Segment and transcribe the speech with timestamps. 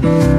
[0.00, 0.37] Thank you.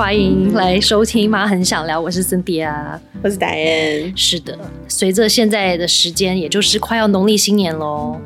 [0.00, 4.16] 欢迎来收听《妈很想聊》，我是森迪啊，我是戴恩。
[4.16, 4.58] 是的，
[4.88, 8.18] 随着现在的时间，也就是快要农历新年喽。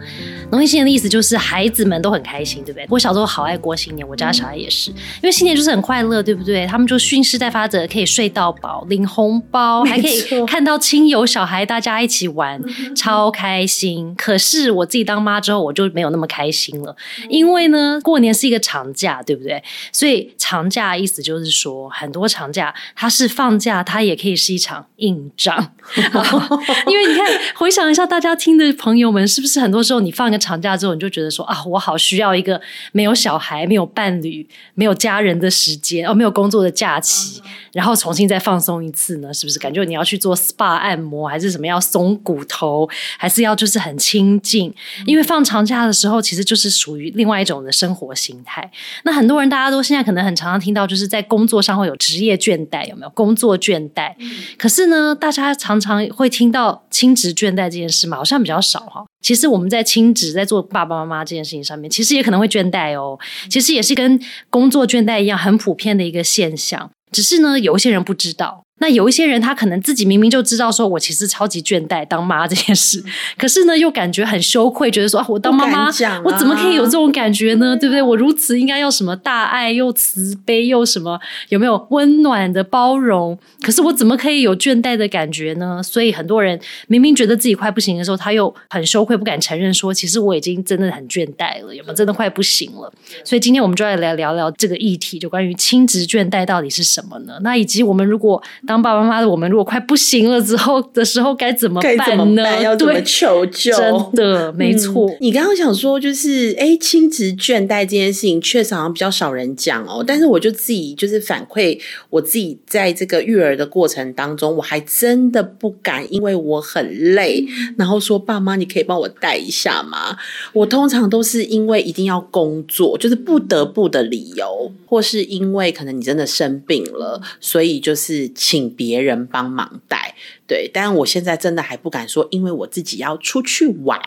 [0.53, 2.87] 农历新年的意思就是孩子们都很开心，对不对？
[2.89, 6.65] 我小时候好爱过新年，我家小孩也是，因为新年就是很快乐，对不对？
[6.65, 12.63] 他们就蓄势待发着，可以睡到饱，领红包，还可以看到亲友小孩大家一起玩，
[12.95, 14.15] 超开心。
[14.17, 16.95] 可是我自己当妈之后，我就没有那么开心了，
[17.29, 19.61] 因为呢，过年是一个长假，对不对？
[19.91, 25.73] 所以长假意思就是说，很多长假它是放假，它也可以是一场硬仗。
[26.87, 30.39] 因为你看，回想一下，大家听的朋友们，是不是很多时候你放个？
[30.45, 32.61] 长假之后，你就觉得说啊，我好需要一个
[32.93, 37.41] 没有小孩、没有伴侣、没有家人的时间哦，没有工作的假期，
[37.73, 39.33] 然后重新再放松一次呢？
[39.33, 39.59] 是不是？
[39.59, 42.87] 感觉你要去做 SPA 按摩，还是什么要松骨头，
[43.17, 44.75] 还是要就是很清静？
[45.07, 48.71] 因为放长假的时候，其实就是属于另外一种的生活形态。
[49.05, 54.15] 那很多人大家都现在可能很常常听到，就是在工作上会有职业倦怠，有没有工作倦怠？
[54.57, 59.05] 可是呢，大家常常会听到亲职倦怠这件事嘛，好像比较少哈。
[59.21, 63.19] 其实我们在亲职在做爸爸妈妈这件事情上面，其实也可能会倦怠哦。
[63.49, 66.91] 其实也是跟工作倦怠一样，很普遍的一个现象。
[67.11, 68.63] 只是呢，有一些人不知道。
[68.79, 73.03] 那有一些人，他可能自己明明就知道，说我其实超级倦怠当妈这件事，
[73.39, 75.87] 可是呢，又感觉很羞愧，觉得说啊，我当妈妈，
[76.25, 77.77] 我怎么可以有这种感觉呢？
[77.77, 78.03] 对不对？
[78.03, 81.19] 我如此应该要什么大爱又慈悲又什么？
[81.51, 83.39] 有没有温暖的包容？
[83.63, 85.81] 可是我怎么可以有倦怠的感觉呢？
[85.83, 86.59] 所以很多人
[86.89, 91.95] 明明觉得自己快不行的时候，他又很羞愧，不敢承认说，其实我已经真的很倦怠了，有没有？
[91.95, 92.93] 真的快不行了。
[93.25, 97.39] 所以今天我们就要来聊聊这个议题，就关于亲职倦怠到底是什么呢？
[97.43, 102.63] 那以及我们如果当爸爸妈妈的我们，如果快不行了之后的时候，该怎么办呢？
[102.63, 103.77] 要怎么求救？
[103.77, 105.15] 真的，没错。
[105.21, 110.05] 你刚刚想说，就是哎，亲职倦怠这件事情，确实好像比较少人讲哦。
[110.07, 111.79] 但是我就自己就是反馈，
[112.11, 117.45] 我自己在这个育儿的过程当中，我还真的不敢，因为我很累，
[117.77, 120.17] 然后说爸妈，你可以帮我带一下吗？
[120.53, 128.85] 我通常都是因为一定要工作，就是不得不的理由，或是因为可能你真的生病了，所以就是请别。
[128.95, 130.15] 别人帮忙带，
[130.47, 133.99] 对，但我现在真的还不敢说，因为我自己要出去玩，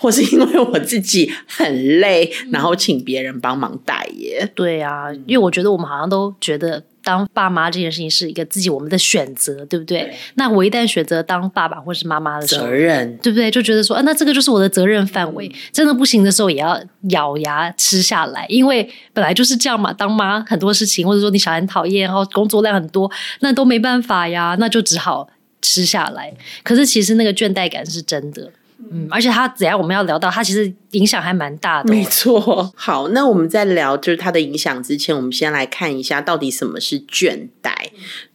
[0.00, 4.50] 或是因为我自己很累，然后请别人帮忙带耶。
[4.54, 10.14] 对啊，因为我觉得我们好像都觉得当爸妈这件事情是一个自己我们的选择，对不对？
[10.34, 13.50] 那我一旦选择当爸爸或是妈妈的时候，责任对不对？
[13.50, 16.80] 就觉得说，啊，那这个就是我的责任范围，真的不行的时候也要
[17.10, 19.92] 咬牙吃下来，因为本来就是这样嘛。
[19.92, 25.28] 当妈很多事情，或者说你小孩很讨厌，然后工作量很多，那都没办法呀，那就只好。
[25.64, 26.34] 吃下来，
[26.64, 28.50] 可是其实那个倦怠感是真的，
[28.90, 31.92] 嗯，而且它只要我们要聊到它，其实影响还蛮大的。
[31.92, 37.72] 没错，好，那我们在聊就是它的影响之前，我们先来看一下到底什么是倦怠。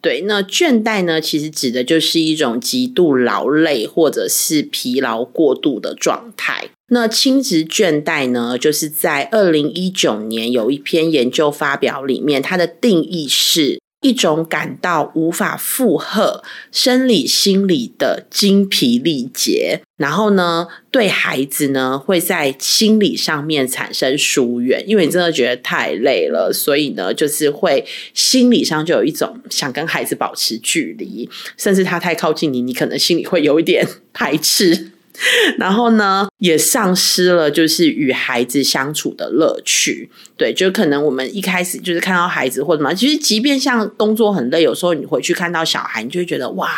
[0.02, 6.69] 对，那倦怠呢，其实指的就是一种极度劳累或者是疲劳过度的状态。
[6.90, 13.81] 那轻质倦怠呢，就是在二零一九年有一篇研究发表里面，它的定义是。
[14.07, 34.91] 一种感到无法负荷生理心理的精疲力竭，然后呢，对孩子呢会在心理上面产生疏远，因为你真的觉得太累了，所以呢，就是会心理上就有一种想跟孩子保持距离，甚至他太靠近你，你可能心里会有一点排斥。
[35.58, 40.10] 然后呢，也丧失了就是与孩子相处的乐趣。
[40.36, 46.70] 对，就可能我们一开始就是看到孩子或者什么，其实即便像工作很累，有时候你回去看到小孩，你就会觉得哇，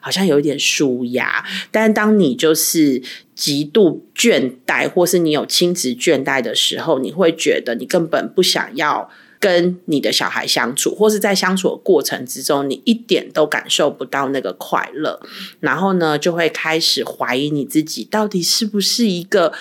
[0.00, 1.44] 好像有一点舒压。
[1.70, 3.02] 但当你就是
[3.34, 9.10] 极度倦怠，或是你有亲子倦怠的时候，你会觉得你根本不想要。
[9.40, 15.20] 跟你的小孩相处，或是在相处的过程之中，你一点都感受不到那个快乐，
[15.60, 19.52] 然后呢，就会开始怀疑你自己到底是不是一个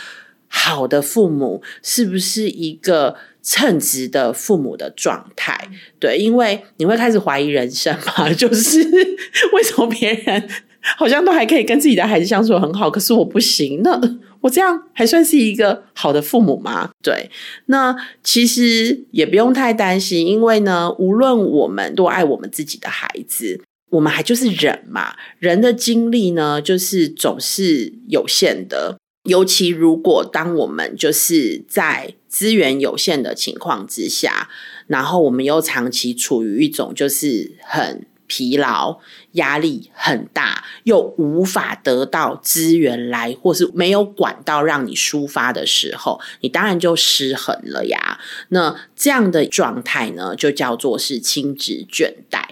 [0.48, 5.70] 好的父母，是不是一个称职的父母的状态？
[6.00, 8.82] 对，因为你会开始怀疑人生嘛， 就是
[9.54, 10.50] 为什么别人
[10.98, 14.00] 好像都还可以跟自己的孩子相处很好，可是我不行呢？
[14.42, 16.90] 我这样还算是一个好的父母吗？
[17.04, 17.30] 对，
[17.68, 28.98] 那其实也不用太担心，因为呢，无论我们多爱我们自己的孩子，我们还就是人嘛，人的精力呢，就是总是有限的。
[29.24, 34.50] 尤其如果当我们就是在资源有限的情况之下，
[34.88, 38.06] 然后我们又长期处于一种就是很。
[38.28, 39.00] 疲劳、
[39.32, 48.20] 压力很大，又无法得到资源来，或是没有管道让你抒发的时候，你当然就失衡了呀。
[48.50, 52.44] 那这样的状态呢，就叫做是亲职倦怠。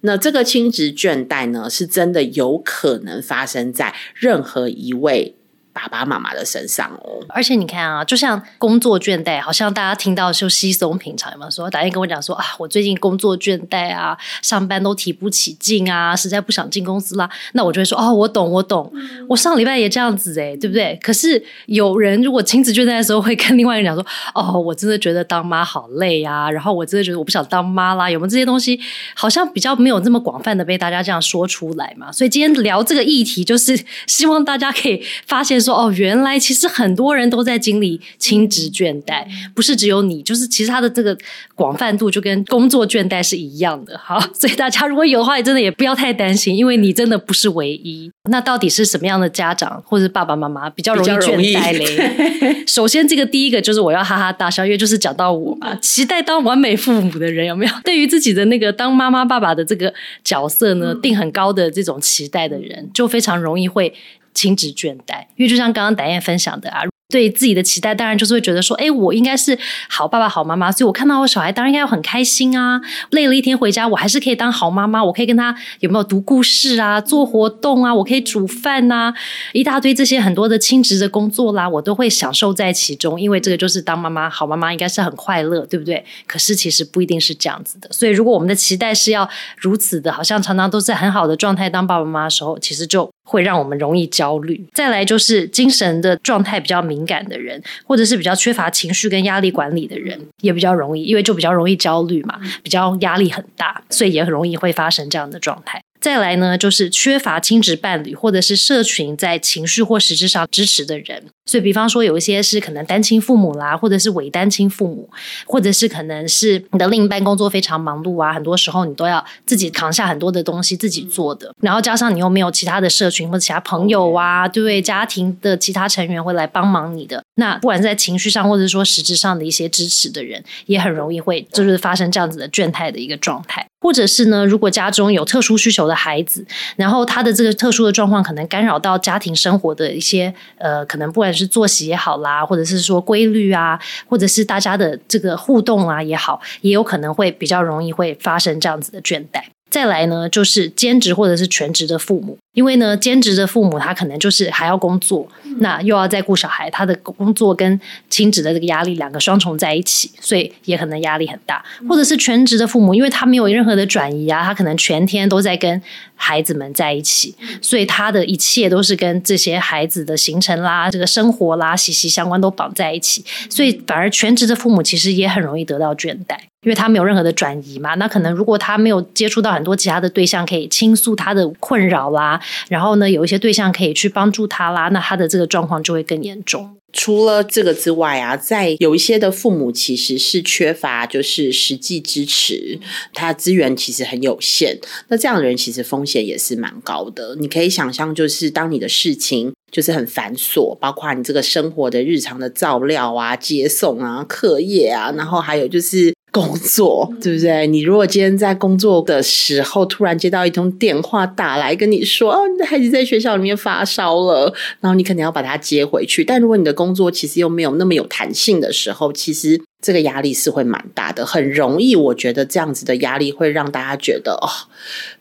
[0.00, 5.34] 那这个亲职倦怠呢，是真的有可能发生在任何一位。
[5.74, 11.50] 爸爸妈妈的身上哦，而且你看啊，就像工作倦怠，好像大家听到就稀松平常有没有。
[11.50, 17.28] 说打电话跟我讲说啊，我最近工作倦怠啊，上班都提不起劲啊，实在不想进公司啦。
[17.54, 18.92] 那我就会说哦，我懂，我懂，
[19.28, 20.96] 我上礼拜也这样子哎，对不对？
[21.02, 28.08] 可是有人如果亲子倦怠的时候，会跟另外一个人讲说，哦，我真的觉得当妈好累啊，然后我真的觉得我不想当妈啦。
[28.08, 28.78] 有没有这些东西？
[29.16, 32.12] 好像比较没有这么广泛的被大家这样说出来嘛。
[32.12, 35.63] 所以今天聊这个议题，就是希望大家可以发现。
[35.64, 39.24] 说哦，原来其实很多人都在经历亲职倦怠，
[39.54, 41.16] 不是只有你，就是其实他的这个
[41.54, 43.98] 广泛度就跟工作倦怠是一样的。
[43.98, 48.10] 好， 所以大家如果有的话，真的也不要太担心，因为你真的不是唯一。
[48.30, 52.64] 那到底是什么样的家长或者爸爸妈妈比较容易倦怠嘞？
[52.68, 57.72] 首先，这个第一个就是我要哈哈大笑，因为就是讲到我嘛，期待当完美父母的人有没有？
[57.84, 63.94] 对于自己的那个当妈妈爸爸的这个角色呢，定很高的这种期待的人，就非常容易会。
[64.34, 66.82] 亲职倦怠，因为就像刚刚达燕分享的啊。
[67.10, 69.56] 对自己的期待，当然就是会觉得说，哎，我应该是
[69.88, 72.80] 好爸爸、好妈妈，所以我看到我小孩，当然应该要很开心啊。
[73.10, 79.14] 累了一天回家，我还是可以当好妈妈，我可以跟他有没有读故事啊、做活动啊，我可以煮饭呐，
[79.52, 86.04] 一大堆这些很多的亲职的工作啦，我都会享受在其中，因为这个就是当妈妈、好妈妈应该是很快乐，对不对？
[86.26, 94.66] 可是其实不一定是这样子的，所以如果我们的期待是要如此的，好像常常都在很好的状态当爸爸妈妈的时候，其实就会让我们容易焦虑。
[94.72, 97.04] 再来就是精神的状态比较敏。
[97.04, 105.82] 感的人，或者是比较缺乏情绪跟压力管理的人，也比较容易，因为就比较容易焦虑嘛，比较压力很大，所以也很容易会发生这样的状态。
[106.04, 111.24] 再来呢，就是缺乏亲职伴侣或者是社群在情绪或实质上支持的人。
[111.46, 115.08] 所以，比方说有一些是可能单亲父母啦，或者是伪单亲父母，
[115.46, 121.50] 或者是可能是你的另一半工作非常忙碌啊，很多时候你都要自己扛下很多的东西自己做的。
[121.62, 124.82] 然后加上你又没有其他的社群或者其他朋友啊，对不对？
[124.82, 127.22] 家庭的其他成员会来帮忙你的。
[127.36, 133.66] 那不管在情绪上或者说实质上的一些支持的人，也很容易会就是发生这样子的倦怠的一个状态。
[133.84, 136.42] 或者是呢，如果家中有特殊需求的孩子，
[136.76, 143.78] 然后他的这个特殊的状况可能干扰到家庭生活的一些呃，可能不管是作息也好啦，或者是说规律啊，
[144.08, 149.42] 或者是大家的这个互动啊也好，也有可能会比较容易会发生这样子的倦怠。
[149.68, 152.38] 再来呢，就是兼职或者是全职的父母。
[152.54, 155.28] 因为呢，兼职的父母他可能就是还要工作，
[155.58, 157.78] 那又要再顾小孩，他的工作跟
[158.08, 161.62] 亲子的这个压力两个双重在一起，所以也可能压力很大。
[161.88, 165.82] 或者是全职的父母，因为他没有任何的转移啊，他可能全天都在跟
[166.14, 173.24] 孩子们在一起，所以他的一切都是跟这些孩子的行程啦、这个生活啦息息相关，都绑在一起。
[173.50, 177.94] 所以反而全职的父母其实也很容易得到倦怠，因为他没有任何的转移嘛。
[177.94, 182.40] 那可能如果他没有接触到很多其他的对象，可以倾诉他的困扰啦。
[182.68, 186.76] 然后呢，有一些对象可以去帮助他啦，那他的这个状况就会更严重。
[186.92, 192.78] 除了这个之外啊，在有一些的父母其实是缺乏就是实际支持，
[193.12, 194.78] 他资源其实很有限。
[195.08, 197.34] 那这样的人其实风险也是蛮高的。
[197.40, 206.14] 你可以想象，就是当你的事情就是很繁琐，包括你这个生活的日常的照料啊、接送啊、课业啊，然后还有就是。
[206.34, 207.64] 工作对不对？
[207.68, 216.24] 你如果今天在工作的时候突然接到一通电话打来跟你说，哦，你的孩子在学校里面发烧了，然后你可能要把他接回去。
[216.24, 219.62] 但如果你的工作其实又没有那么有弹性的时候，其实。
[219.84, 224.48] 这个压力是会蛮大的，很容易，我觉得这样子的压力会让大家觉得哦，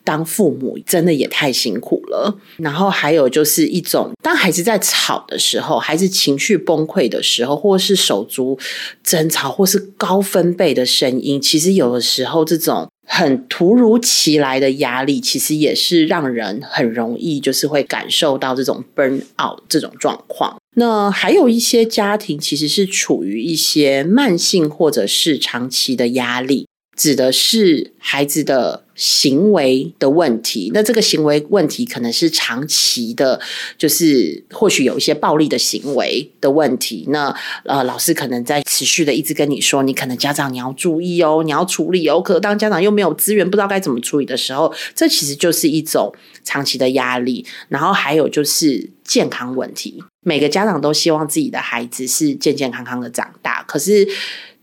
[0.05, 2.39] 当父母真的也太辛苦了。
[2.55, 8.57] 然后还有就是一种，当孩子在吵的时候，孩子情绪崩溃的时候，或是手足
[9.03, 12.87] 争吵，或是高分贝的声音，其实有的时候这种。
[13.05, 20.57] 很突如其来的压力，其实也是让人很容易就是会感受到这种 burn out 这种状况。
[20.75, 26.67] 那还有一些家庭其实是处于一些慢性或者是长期的压力。
[26.95, 33.39] 指的是孩子的行为的问题，那这个行为问题可能是长期的，
[33.77, 37.05] 就是或许有一些暴力的行为的问题。
[37.09, 37.35] 那
[37.65, 42.21] 呃，老师可能在持续的一直跟你说，你可能家长你要注意哦，你要处理哦。
[42.21, 47.43] 可当家长又没有资源，不知道该怎么处理的时候，这其实就是一种长期的压力。
[47.69, 54.07] 然后还有就是健康问题，每个家长都希望自己的孩子是健健康康的长大，可是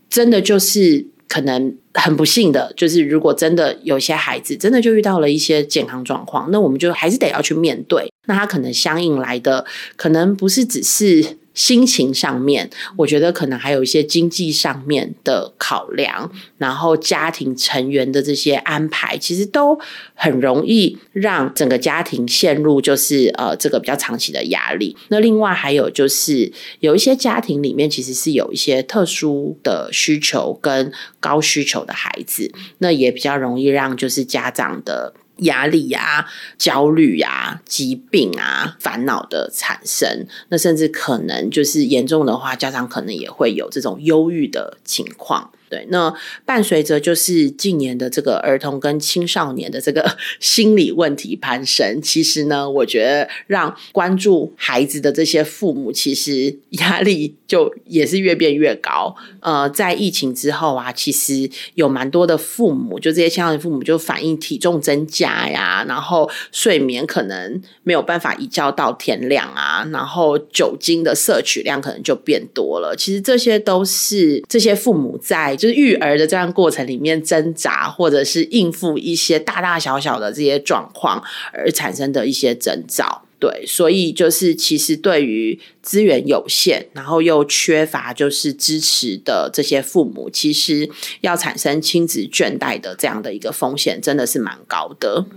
[0.09, 1.07] 真的就是。
[1.31, 8.11] 可能很不幸的，就是如果真的有些孩子真的就遇到了一些健康状况，那我们就还是得要去面对。
[8.25, 11.37] 那他可能相应来的，可能不是只是。
[11.53, 19.77] 心情上面，我觉得可能还有一些经济上面的考量，然后家庭成员的这些安排，其实都
[20.13, 24.95] 很容易让整个家庭陷入就是呃这个比较长期的压力。
[25.09, 35.13] 那另外还有就是有一些家庭里面其实是有一些特殊的需求跟高需求的孩子，那也比较容易让就是家长的。
[35.41, 45.51] 压力呀、焦虑呀、疾病啊、烦恼的产生，那甚至可能就是严重的话，家长可能也会有这种忧郁的情况。
[45.71, 46.13] 对，那
[46.45, 59.15] 伴随着就是近年的这个儿童跟青少年的这个 心理问题攀升，其实呢，我觉得让关注孩子的这些父母，其实 压力就也是越变越高。
[59.39, 72.93] 呃，在疫情之后啊，其实有蛮多的父母，就这些青少年父母就反映体重增加呀，然后睡眠可能没有办法一觉到天亮啊，然后酒精的摄取量可能就变多了。
[72.97, 75.55] 其实这些都是这些父母在。
[75.61, 90.89] 就是育儿的这样过程里面挣扎，或者是应付一些大大小小的这些状况而产生的一些征兆，对，所以就是其实对于资源有限，然后又缺乏就是支持的这些父母，其实
[91.19, 95.27] 要产生亲子倦怠的这样的一个风险，真的是蛮高的。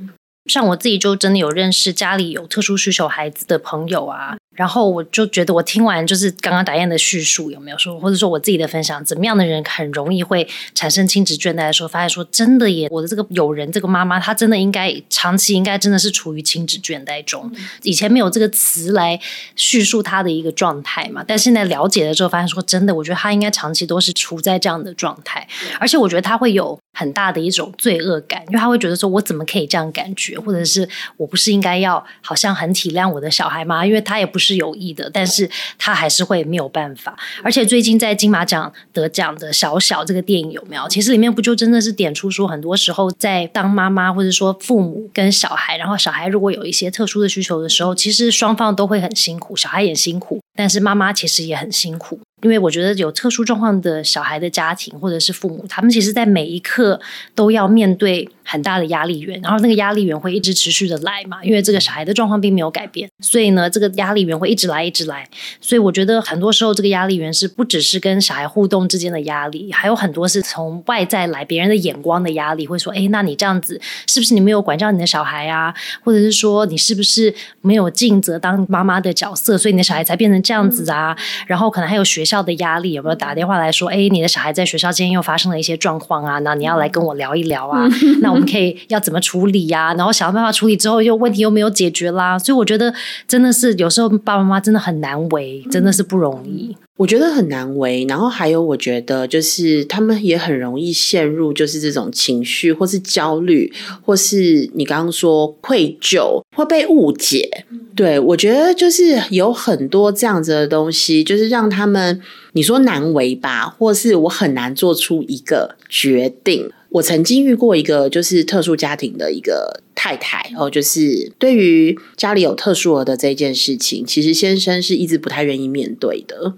[0.47, 4.37] 像我自己就真的有认识家里有特殊需求孩子的朋友啊。
[4.55, 17.51] 然后我就觉得，我听完就是刚刚达燕的叙述，有没有说，或者说我自己的分享，怎么样的人很容易会产生亲子倦怠的时候，发现说真的耶，我的这个友人，这个妈妈，她真的应该长期应该真的是处于亲子倦怠中。
[17.83, 19.19] 以前没有这个词来
[19.57, 25.47] 叙述她的一个状态嘛，但现在了解了之后，发现说真的，我觉得她应该长期都是处在这样的状态，
[25.81, 33.85] 而且我觉得她会有很大的一种罪恶感，因为她会觉得说，我怎么可以这样感觉，或者是我不是应该要好像很体谅我的小孩吗？
[33.85, 34.44] 因为她也不是。
[34.45, 35.49] 是有意的，但是
[35.79, 37.17] 他还是会没有办法。
[37.43, 40.87] 而且最近在金马奖得奖的小小这个电影有没有？
[40.89, 52.21] 其实里面不就真的是点出说，很多时候在当妈妈或者说父母跟小孩，然后小孩如果有一些特殊的需求的时候，其实双方都会很辛苦，小孩也辛苦，但是妈妈其实也很辛苦。
[52.43, 57.01] 因为我觉得有特殊状况的小孩的家庭或者是父母，他们其实在每一刻
[57.35, 61.43] 都要面对很大的压力源，然后那个压力源会一直持续的来嘛。
[61.43, 65.29] 因为这个小孩的状况并没有改变，所以呢，这个压力源会一直来，一直来。
[65.61, 75.75] 所以我觉得很多时候这个压力源是不只是跟小孩互动之间的压力，还有很多是从外在来别人的眼光的压力，会说：哎，那你这样子是不是你没有管教你的小孩啊？
[76.05, 81.17] 或者是说你是不是没有尽责当妈妈的角色，所以你的小孩才变成这样子啊？
[81.47, 82.45] 然后可能还有学校。
[82.45, 83.89] 的压力有没有打电话来说？
[83.89, 87.89] 哎，你的小孩在学校今天又发生了一些状况啊，那你要来跟我聊一聊啊？
[88.21, 89.95] 那我们可以要怎么处理呀？
[89.95, 92.39] 然后想办法处理之后，又问题又没有解决啦。
[92.39, 92.93] 所以我觉得
[93.29, 96.77] 真的是有时候爸爸妈妈真的很难为，真的是不容易。
[96.97, 98.05] 我觉得很难为。
[98.09, 103.73] 然后还有，我觉得就是他们也很容易陷入就是这种情绪，或是焦虑，
[104.03, 107.67] 或是你刚刚说愧疚，会被误解。
[107.97, 112.21] 对，我觉得就是有很多这样子的东西，就是让他们
[112.53, 116.71] 你说难为吧，或是我很难做出一个决定。
[116.95, 126.55] 我曾经遇过一个就是特殊家庭的一个太太哦，就是对于家里有特殊儿的这件事情，其实先生是一直不太愿意面对的。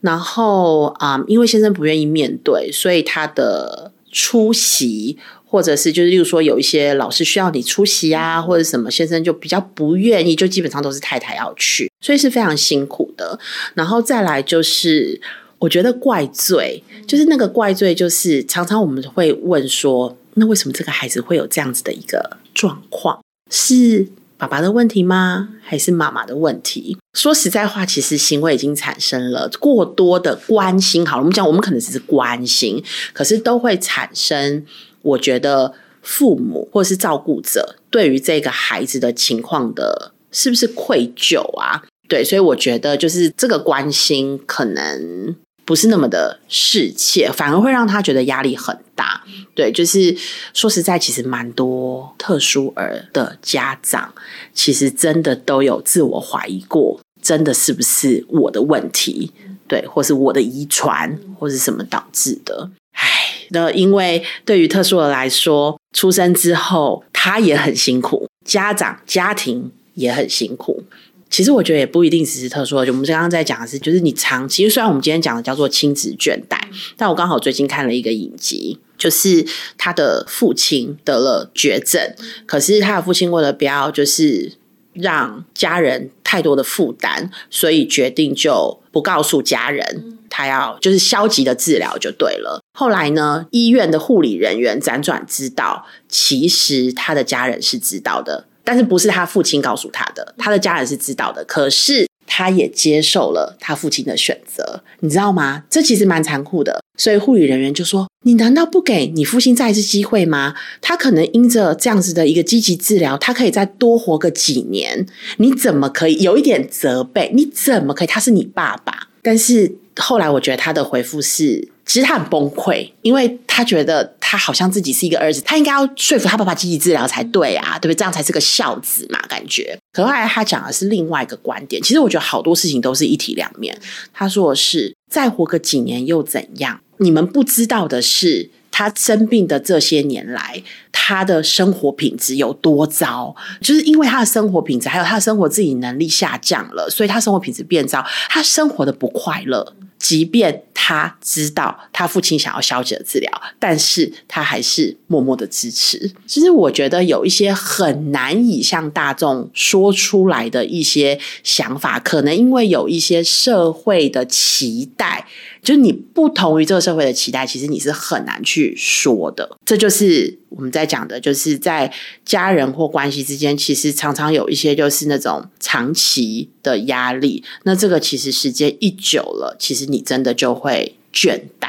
[0.00, 5.18] 然后啊，因为先生不愿意面对，所以他的出席。
[5.48, 13.38] 或者是就是，例如说有一些老师需要你出席啊，或者什么，先生就比较不愿意，就基本上都是太太要去，所以是非常辛苦的。
[13.74, 15.18] 然后再来就是，
[15.58, 23.20] 我觉得怪罪，就是那个怪罪，就是常常我们会问说，那为什么这个孩子会有这样子的一个状况？
[23.50, 25.48] 是爸爸的问题吗？
[25.62, 26.98] 还是妈妈的问题？
[27.14, 31.06] 说实在话，其实行为已经产生了过多的关心。
[31.06, 32.82] 好了，我们讲，我们可能只是关心，
[33.12, 34.64] 可是都会产生。
[35.02, 35.72] 我觉得
[36.02, 41.82] 父母或是照顾者对于这个孩子的情况的，是不是愧疚啊？
[42.08, 45.34] 对，所以我觉得就是这个关心可能
[45.66, 49.22] 不是那么的深切，反而会让他觉得压力很大。
[49.54, 50.16] 对，就是
[50.54, 54.14] 说实在，其实蛮多特殊儿的家长，
[54.54, 59.32] 其实真的都有自我怀疑过，真的是不是我的问题？
[59.66, 62.70] 对，或是我的遗传，或是什么导致的？
[62.92, 63.08] 唉
[63.50, 70.84] 那因为对于特殊儿来说，出生之后他也很辛苦，家长家庭也很辛苦。
[71.28, 76.58] 其实我觉得也不一定只是特殊的，就我们刚刚在讲的是，就是你长期，虽然我们今天讲的叫做亲子倦怠，
[76.96, 79.44] 但我刚好最近看了一个影集，就是
[79.76, 82.14] 他的父亲得了绝症，
[82.46, 84.52] 可是他的父亲为了不要就是
[84.92, 92.62] 让家人太多的负担，所以决定就不告诉家人，他要就是消极的治疗就对了。
[92.72, 98.46] 后来呢，医院的护理人员辗转知道，其实他的家人是知道的。
[98.66, 101.44] 但是不是他父亲告诉他的，他的家人是知道的。
[101.44, 105.62] 可是他也接受了他父亲的选择，你知道吗？
[105.70, 106.82] 这其实蛮残酷的。
[106.98, 110.56] 所以护理人员就说：“你难道不给你父亲再一次机会吗？
[110.80, 115.06] 他可能因着这样子的一个积极治疗，他可以再多活个几年。
[115.36, 117.30] 你怎么可以有一点责备？
[117.32, 118.06] 你怎么可以？
[118.08, 119.08] 他是你爸爸。
[119.22, 127.94] 但是后来我觉得他的回复是。”其实他很崩溃，因为他觉得他好像自己是一个儿子，他应该要说服他爸爸积极治疗才对啊，对不对？
[127.94, 129.78] 这样才是个孝子嘛，感觉。
[129.92, 133.80] 可后来他讲的是另外一个观点，其实我觉得好多事情都是一体两面。
[134.12, 136.80] 他说的是再活个几年又怎样？
[136.98, 149.74] 你们不知道的是，他生病的这些年来，他的生活品质有多糟，就是因为他的生活品质还有他的生活自理能力下降了，所以他生活品质变糟，他生活的不快乐。
[149.98, 156.12] 即便他知道他父亲想要消极的治疗，但是他还是默默的支持。
[156.26, 165.26] 其实我觉得有一些很难以向大众说出来的一些想法，可能因为有一些社会的期待。
[165.62, 169.56] 就是你不同于这个社会的期待，其实你是很难去说的。
[169.66, 171.92] 这就是我们在讲的，就是在
[172.24, 177.42] 家人或关系之间，其实常常有一些就是那种长期的压力。
[177.64, 181.68] 那这个其实时间一久了，其实你真的就会倦怠。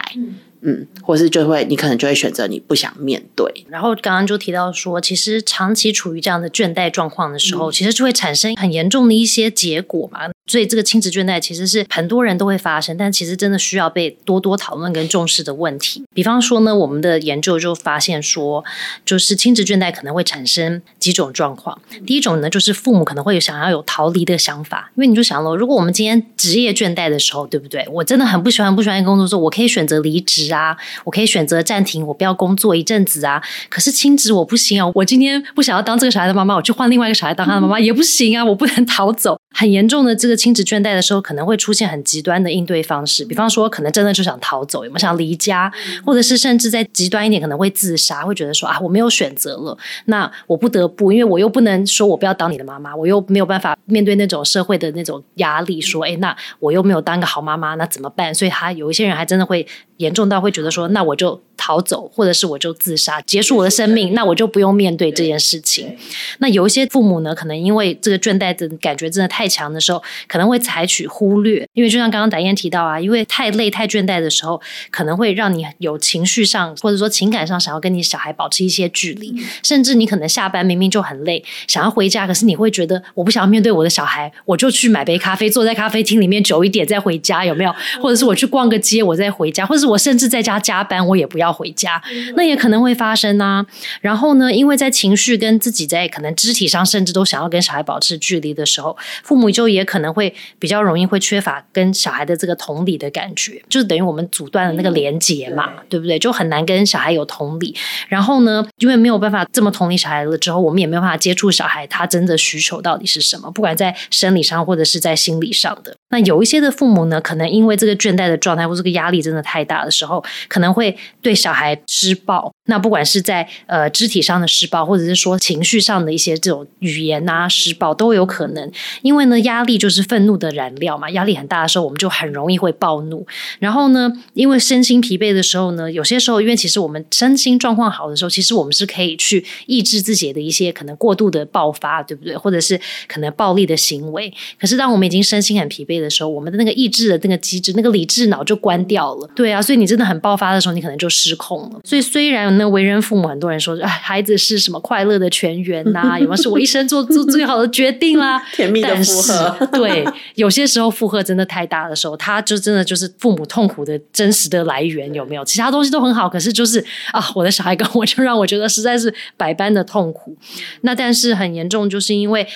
[1.02, 3.66] 或是就会，你可能就会选择你不想面对。
[3.70, 10.22] 然后刚刚就提到说，其实长期处于这样的倦怠状况的时候，其实就会产生很严重的一些结果嘛。
[10.50, 16.06] 所以这个亲子倦怠其实是很多人都会发生，但其实真的需要被多多讨论跟重视的问题。
[16.14, 18.64] 比方说呢，我们的研究就发现说，
[19.06, 21.78] 就是亲子倦怠可能会产生几种状况。
[22.06, 27.86] 第一种呢，就是父母可能会有想要有逃离的想法，因为你就想了，如果我们今天职业倦怠的时候，对不对？
[27.92, 33.42] 我真的很不喜欢不喜欢工作说，我可以选择离职啊，我可以选择暂停，我不要工作一阵子啊。
[33.70, 39.40] 可是亲职我不行啊，我今天不想要当这个小孩的妈妈，我去换另外一个小孩当他的妈妈也不行啊，我不能逃走。
[39.51, 45.72] 很严重的这个亲子倦怠的时候，可能会出现很极端的应对方式，比方说，可能真的就想逃走，有没有想离家，
[46.05, 58.33] 或者是甚至在极端一点，可能会自杀，会觉得说啊，我没有选择了，那我不得不，因为我又不能说我不要当你的妈妈，我又没有办法面对那种社会的那种压力，说，哎，那我又没有当个好妈妈，那怎么办？
[58.36, 59.66] 所以，他有一些人还真的会
[59.98, 65.98] 严重到会觉得说，那我就逃走，或者是我就自杀，结束我的生命，那我就不用面对这件事情。
[66.38, 69.48] 那有一些父母呢，可能因为这个倦怠的感觉真的太。
[69.48, 87.74] 强的时候可能会采取忽略，因为就像刚刚达燕提到啊，因为太累太倦怠的时候，可能会让你有情绪上或者说情感上想要跟你小孩保持一些距离，甚至你可能下班明明就很累，想要回家，可是你会觉得我不想要面对我的小孩，我就去买杯咖啡，坐在咖啡厅里面久一点再回家，有没有？
[88.01, 92.01] 或者是我去逛个街，我再回家，或者是我甚至在家加班，我也不要回家，
[92.35, 93.65] 那也可能会发生啊。
[94.01, 106.20] 然后呢，因为在情绪跟自己在可能肢体上，甚至都想要跟小孩保持距离的时候，父母就也可能会比较容易会缺乏跟小孩的这个同理的感觉，就是等于我们阻断了那个连接嘛，对不对？
[106.20, 107.75] 就很难跟小孩有同理。
[108.07, 115.96] 然后呢，因为没有办法这么同理小孩了之后，我们也没有办法接触小孩他真的需求到底是什么，不管在生理上或者是在心理上的。
[116.09, 122.51] 那有一些的父母呢，可能因为这个倦怠的状态或这个压力真的太大的时候，可能会对小小孩施暴。
[122.66, 128.70] 那不管是在呃肢体上的施暴，或者是说情绪上的一些这种语言啊施暴都有可能。
[129.01, 133.25] 因为呢，压力就是愤怒的燃料嘛，压力很大的时候，我们就很容易会暴怒。
[133.60, 142.36] 然后呢，因为身心疲惫的时候呢，有些时候，因为其实我们身心状况好的时候，其实我们是可以去抑制自己的一些可能过度的爆发，对不对？
[142.36, 144.33] 或者是可能暴力的行为。
[144.60, 149.29] 可是当我们已经身心很疲惫的时候，我们的那个抑制的那个机制，那个理智脑就关掉了。
[149.33, 151.80] 对啊，所以你真的很爆发的时候，你可能就失控了。
[151.84, 152.48] 所以虽然。
[152.58, 156.18] 那为人父母，很多人说，哎，孩子是什么快乐的泉源呐？
[156.20, 158.42] 有没有是我一生做做最好的决定啦？
[158.56, 160.04] 甜蜜的负荷，对，
[160.36, 165.14] 有些时候负荷真的太大的时候，他就真的就是父母痛苦的真实的来源。
[165.14, 165.44] 有没有？
[165.46, 170.36] 其他东西都很好，可是就是啊，我的小孩跟我就让我觉得实在是百般的痛苦。
[170.82, 172.48] 那但是很严重，就是因为。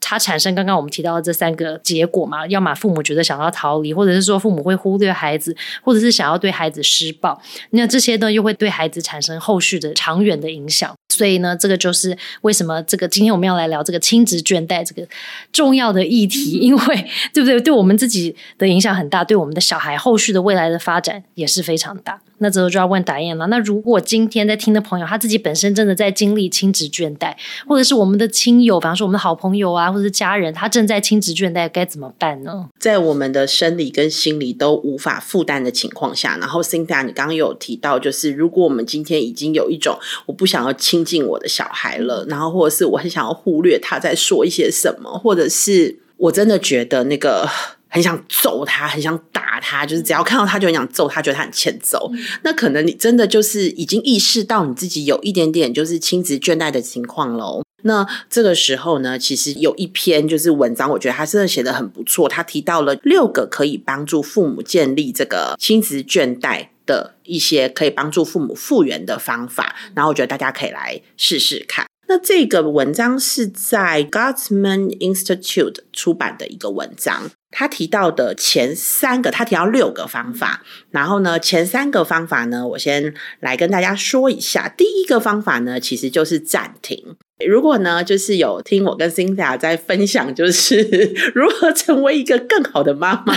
[0.00, 10.92] 它产生刚刚我们提到的这三个结果嘛，要么父母觉得想要逃离，或者是说父母会忽略孩子，或者是想要对孩子施暴，那这些呢又会对孩子产生后续的长远的影响。
[11.08, 15.06] 所以呢，这个就是为什么这个今天我们要来聊这个亲子倦怠这个
[15.52, 17.60] 重要的议题，因为对不对？
[17.60, 22.20] 对我们自己的影响很大，对我们的小孩后续的未来的发展也是非常大。
[22.38, 23.48] 那这个就要问达燕了。
[23.48, 27.34] 那如果今天在听的朋友，他自己本身真的在经历亲子倦怠，
[27.68, 32.68] 或者是我们的亲友，比方说我们的好朋友啊，或者是家人，他正在亲子倦怠，该怎么办呢？
[32.78, 47.48] 在我们的生理跟心理都无法负担的情况下，然后 Cynthia，你刚刚有提到，就是如果我们今天已经有一种我不想要亲近我的小孩了，然后或者是我很想要忽略他在说一些什么，或者是我真的觉得那个。
[47.92, 52.08] 很想揍他，很想打他，就是只要看到他就很想揍他，觉得他很欠揍。
[52.44, 57.64] 那可能你真的就是已经意识到你自己有一点点就是亲子倦怠的情况喽。
[57.82, 62.28] 那这个时候呢，其实有一篇就是文章，我觉得他真的写的很不错。
[62.28, 71.86] 他提到了六个可以帮助父母建立这个亲子倦怠的一些可以帮助父母复原的方法，然后我觉得大家可以来试试看。
[72.08, 77.30] 那这个文章是在 Gottman Institute 出版的一个文章。
[77.52, 84.68] 他提到的前三个，他提到六个方法，然后呢，前三个方法呢，我先来跟大家说一下。
[84.68, 87.16] 第一个方法呢，其实就是暂停。
[87.46, 90.80] 如果呢，就是有听我跟 Cynthia 在分享，就是
[91.34, 93.34] 如何成为一个更好的妈妈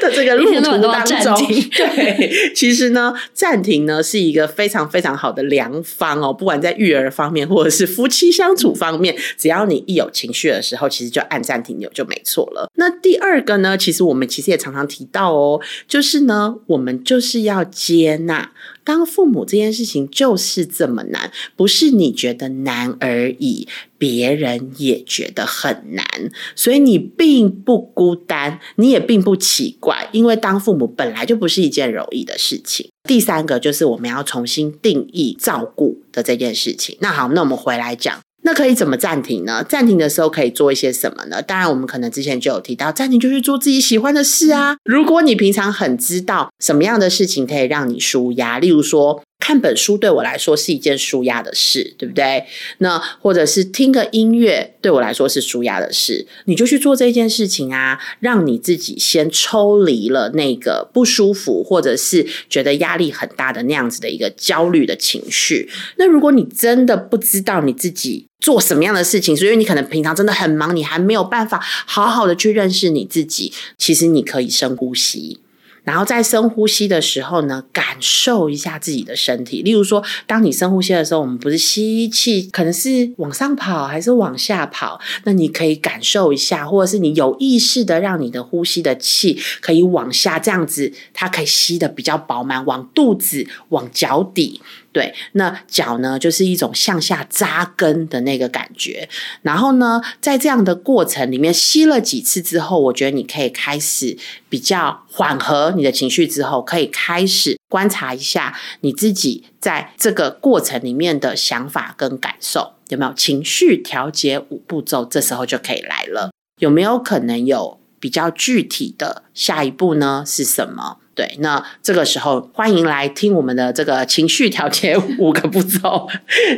[0.00, 1.36] 的这个路途 当中，
[1.76, 6.32] 对，其实呢，暂停呢是一个非常非常好的良方哦。
[6.32, 12.70] 不管在育儿方面，或者是夫妻相处方面，只要你一有情绪的时候，其实就按暂停钮就没错了。
[12.76, 18.52] 那第二个呢，其实我们其实也常常提到哦，就是呢，我们就是要接纳。
[18.84, 23.66] 当父母这件事情就是这么难，不是你觉得难而已，
[23.96, 26.06] 别人也觉得很难，
[26.54, 32.90] 所以你并不孤单，你也并不奇怪，因为当父母本来就不是一件容易的事情。
[33.08, 36.96] 第三个就是我们要重新定义照顾的这件事情。
[37.00, 38.20] 那好，那我们回来讲。
[38.44, 39.64] 那可以怎么暂停呢？
[39.68, 41.42] 暂停的时候可以做一些什么呢？
[41.42, 44.76] 当然，我们可能之前就有提到，暂停就去做自己喜欢的事啊。
[44.84, 49.22] 如果你平常很知道什么样的事情可以让你舒压，例如说。
[49.40, 52.46] 看本书对我来说是一件舒压的事，对不对？
[52.78, 65.68] 那或者是听个音乐对我来说是舒压的事，你就去做这件事情啊，让你自己先抽离了那个不舒服，或者是觉得压力很大的那样子的一个焦虑的情绪。
[65.98, 75.40] 那如果你真的不知道你自己做什么样的事情，所以你可能平常真的很忙，你还没有办法好好的去认识你自己，其实你可以深呼吸。
[75.82, 79.62] 然后在深呼吸的时候呢，感受一下自己的身体。
[79.62, 85.00] 例如说，当你深呼吸的时候，我们不是吸气，可能是往上跑还是往下跑？
[85.24, 94.60] 那你可以感受一下，或者是你有意识的让你的呼吸的气可以往下，这样子它可以吸的比较饱满，往肚子、往脚底。
[94.94, 99.08] 对，那脚呢，就是一种向下扎根的那个感觉。
[99.42, 104.16] 然后呢，在这样的过程里面吸了几次之后，我觉得你可以开始
[104.48, 115.04] 比较缓和你的情绪，之后可以开始观察一下你自己在这个过程里面的想法跟感受，有没有情绪调节五步骤？
[115.04, 116.30] 这时候就可以来了。
[116.60, 120.22] 有没有可能有比较具体的下一步呢？
[120.24, 120.98] 是什么？
[121.14, 126.08] 对，那这个时候欢迎来听我们的这个情绪调节 五个步骤。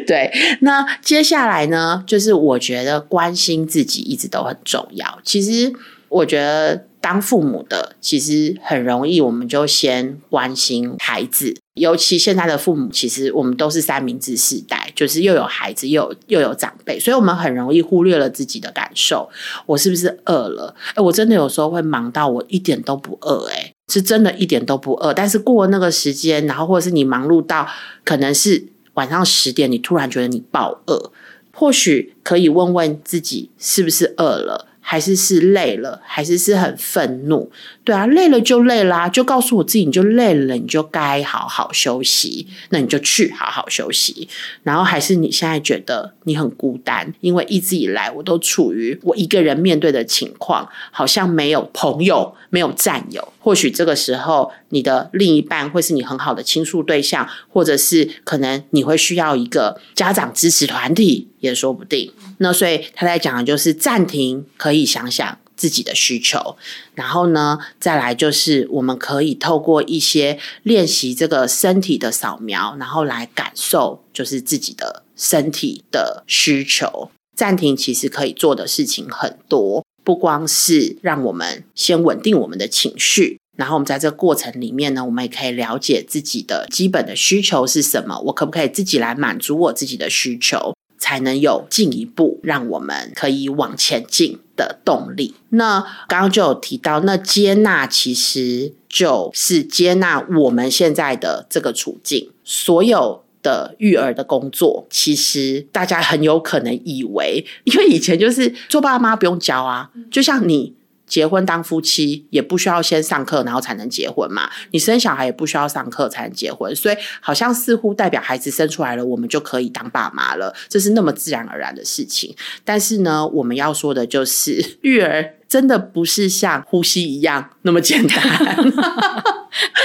[0.06, 5.18] 对，那接下来呢，就是我觉得关心自己一直都很重要。
[5.22, 5.72] 其实
[6.08, 11.54] 我觉得当父母的，其实很容易，我们就先关心孩子。
[11.74, 19.28] 尤其现在的父母，其实我们都是三明治世代，就是又有孩子，又有又有长辈，所以我们很容易忽略了自己的感受。
[19.66, 20.74] 我是不是饿了？
[20.94, 23.72] 哎，我真的有时候会忙到我一点都不饿，哎。
[23.88, 27.68] 是真的一点都不饿，但是过了那个时间，然后或者是你忙碌到
[28.04, 31.12] 可能是晚上十点，你突然觉得你爆饿，
[31.52, 34.68] 或许可以问问自己是不是饿了。
[34.88, 37.50] 还是是累了，还是是很愤怒，
[37.82, 44.28] 对啊，累了就累啦，就告诉我自己，你就累了，你就该好好休息，那你就去好好休息。
[44.62, 53.32] 然后还是你现在觉得你很孤单，因为一直以来我都处于我一个人面对的情况，好像没有朋友，没有战友。
[53.46, 62.12] 或许这个时候，你的另一半会是你很好的倾诉对象，或者是可能你会需要一个家长支持团体，也说不定。
[62.38, 66.56] 那所以他在讲的就是暂停，可以想想自己的需求，
[66.96, 77.12] 然后呢，再来就是我们可以透过一些练习这个身体的扫描，然后来感受就是自己的身体的需求。
[77.36, 83.40] 暂停其实可以做的事情很多，不光是让我们先稳定我们的情绪。
[83.56, 95.34] 然后我们在这个过程里面呢，我们也可以了解自己的基本的需求是什么，我可不可以自己来满足我自己的需求，才能有进一步让我们可以往前进的动力。
[95.48, 110.74] 那刚刚就有提到，那接纳其实就是接纳我们现在的这个处境，所有的育儿的工作，其实大家很有可能以为，因为以前就是做爸妈不用教啊，就像你。
[111.06, 114.50] 结婚当夫妻也不需要先上课，然后才能结婚嘛？
[114.72, 122.34] 你生小孩也不需要上课才能结婚，所以好像似乎代表孩子生出来了，我们就可以当爸妈了，这是那么自然而然的事情。
[122.64, 125.34] 但是呢，我们要说的就是 育儿。
[125.48, 128.18] 真的不是像呼吸一样那么简单，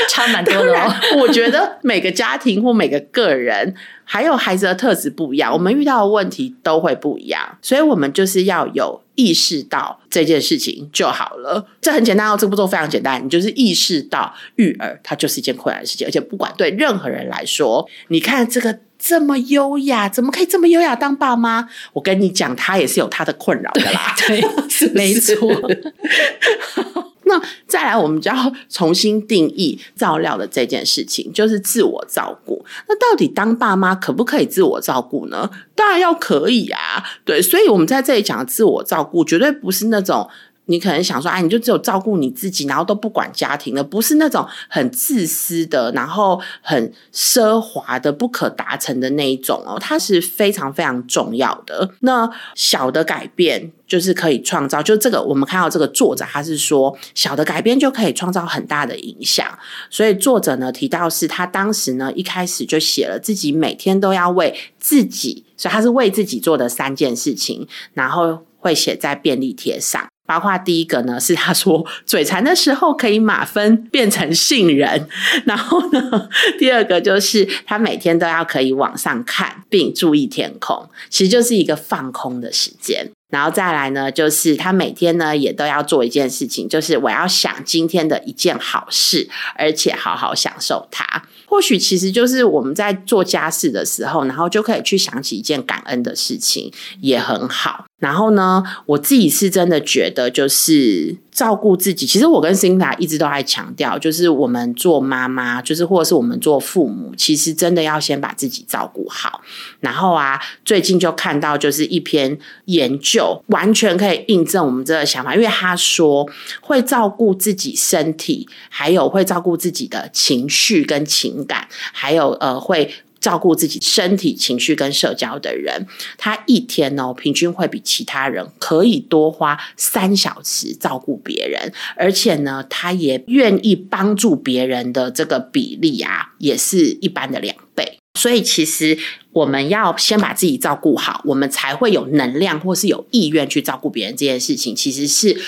[0.09, 0.73] 差蛮多的。
[0.73, 11.67] 哦 我觉得每个家庭或每个个人，还有孩子的特质不一样，我们遇到的问题都会不一样，所以我们就是要有意识到这件事情就好了。
[11.79, 18.79] 这很简单哦，这个步骤非常简单，你就是意识到育儿它就是一件困难的事情，而且不管对任何人来说，你看这个。
[19.03, 21.67] 这么优雅，怎么可以这么优雅当爸妈？
[21.93, 24.15] 我跟你讲，他也是有他的困扰的啦。
[24.27, 25.35] 对，是 没错。
[27.25, 32.63] 那再来，我们就要重新定义照料的这件事情，就是自我照顾。
[32.87, 35.49] 那到底当爸妈可不可以自我照顾呢？
[35.73, 37.03] 当然要可以啊。
[37.25, 40.29] 对，所以我们在这里讲的自我照顾，绝对不是那种。
[40.65, 49.77] 你可能想说，哎，你就只有照顾你自己，然后都不管家庭的，不是那种很自私的，然后很奢华的、不可达成的那一种哦。
[49.79, 51.91] 它是非常非常重要的。
[52.01, 59.57] 那小的改变就是可以创造，就这个我们看到这个作者他是说，小的改变就可以创造很大的影响。
[59.89, 70.07] 所以作者呢提到是他当时呢一开始就写了自己每天都要为自己，所以他是为自己做的三件事情，然后会写在便利贴上。
[70.25, 75.07] 包括第一个呢，是他说嘴馋的时候可以马芬变成杏仁，
[75.45, 83.11] 然后呢，第二个就是他每天都要可以往上看并注意天空，其实就是一个放空的时间。
[83.29, 91.23] 然后再来呢，就是他每天呢也都要做一件事情，就是我要想今天的一件好事，而且好好享受它。
[91.51, 97.85] 或许其实就是我们在做家事的时候，然后就可以去想起一件感恩的事情，也很好。
[97.99, 102.07] 然后呢，我自己是真的觉得，就是照顾自己。
[102.07, 109.41] 其实我跟 Sinda 一直都在强调，就是我们做妈妈，就是或者是我们做父母，其实真的要先把自己照顾好。
[109.81, 116.27] 然后啊，最近就看到就是一篇研究，完全可以印证我们这个想法，因为他说
[116.61, 122.93] 会照顾自己身体，还有会照顾自己的情绪跟情感，还有呃会。
[123.21, 125.85] 照顾自己身体、情绪跟社交的人，
[126.17, 137.99] 他一天哦，平均会比其他人可以多花三小时照顾别人，而且呢，他也愿意帮助别人的这个比例啊，也是一般的两倍。
[138.19, 138.97] 所以，其实
[139.33, 144.15] 我们要先把自己照顾好，我们才会有能量或是有意愿去照顾别人。
[144.15, 145.39] 这件事情其实是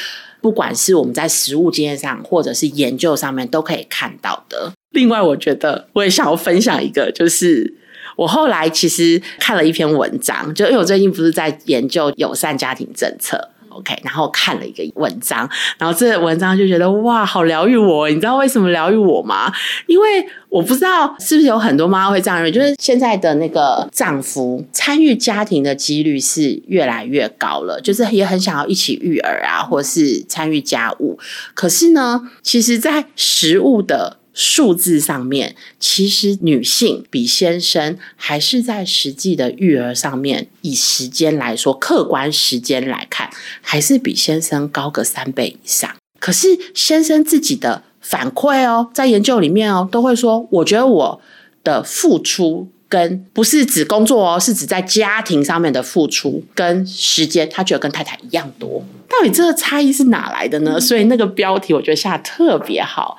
[0.41, 4.73] 不管是我们在实物经验上，或者是研究上面都可以看到的。
[4.93, 7.73] 另外，我觉得我也想要分享一个，就是
[8.15, 18.07] 我后来其实看了一篇文章，就因为我最近不是在研究友善家庭政策，OK，然后看了一个文章，然后这文章就觉得哇，好疗愈我！
[18.07, 19.51] 你知道为什么疗愈我吗？
[19.87, 20.05] 因为
[20.47, 31.17] 我不知道是不是有很多妈妈会这样认为，就是现在的那个丈夫参与家庭的几率是越来越高了，就是也很想要一起育儿啊，或是参与家务。
[31.55, 43.29] 可是呢，其实，在食物的数字上面，其实女性比先生还是在实际的育儿上面，以时间来说，客观时间来看，
[43.61, 45.89] 还是比先生高个三倍以上。
[46.19, 51.21] 可是先生自己的反馈哦，在研究里面哦，都会说，我觉得我
[51.63, 58.83] 的付出跟不是指工作哦，是指在家庭上面的付出跟时间，他觉得跟太太一样多。
[59.09, 60.79] 到底这个差异是哪来的呢？
[60.79, 63.17] 所以那个标题我觉得下特别好。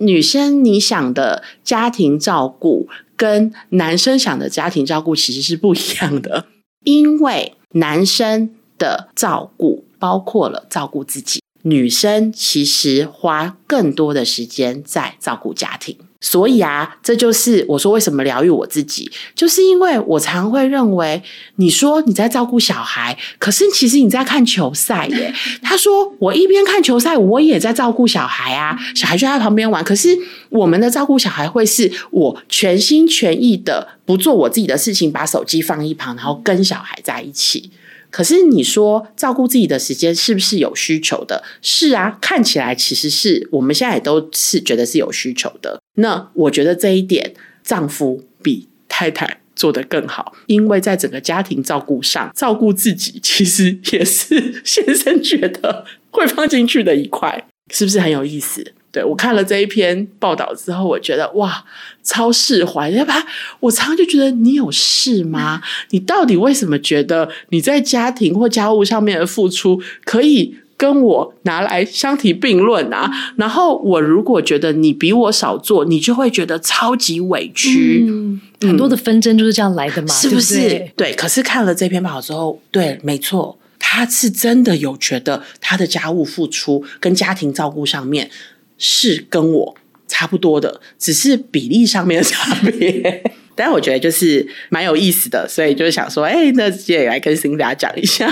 [0.00, 6.46] 女生你想的家庭照顾跟男生想的家庭照顾其实是不一样的，
[6.84, 15.96] 因为男生的照顾包括了照顾自己，女生其实花更多的时间在照顾家庭。
[16.20, 21.22] 所以啊，这就是我说为什么疗愈我自己，就是因为我常会认为，
[21.56, 25.34] 你说你在照顾小孩，可是其实你在看球赛耶。
[25.62, 29.82] 他说我一边看球赛，我也在照顾小孩啊，小孩就在旁边玩。
[29.82, 30.16] 可是
[30.50, 37.70] 我们的照顾小孩会是我全心全意的不做我自己的事情，把手机放一旁，然后跟小孩在一起。
[38.10, 41.42] 可是你说照顾自己的时间是不是有需求的？
[41.62, 45.80] 是啊，看起来其实是我们现在也都是觉得是有需求的。
[45.94, 58.72] 那我觉得这一点，丈夫比太太做得更好，因为在整个家庭照顾上，照顾自己其实也是 先生觉得会放进去的一块，是不是很有意思？
[58.92, 61.64] 对我看了这一篇报道之后，我觉得哇，
[62.02, 62.90] 超释怀。
[62.90, 63.24] 要不然
[63.60, 65.62] 我常常就觉得你有事吗？
[65.90, 73.08] 你到底为什么觉得你在家庭或家务上面的付出可以跟我拿来相提并论啊？
[73.36, 78.04] 然后我如果觉得你比我少做，你就会觉得超级委屈。
[78.08, 80.54] 嗯，很多的纷争就是这样来的嘛，是不是？
[80.58, 81.14] 对对。
[81.14, 88.28] 可是看了这篇报道之后，对，没错，他是真的有觉得他的家务付出跟家庭照顾上面。
[88.80, 89.76] 是跟我
[90.08, 93.22] 差不多的，只是比例上面的差别。
[93.54, 98.26] 但我觉得就是蛮有意思的，所以就是想说，哎，那也来跟新家讲一下。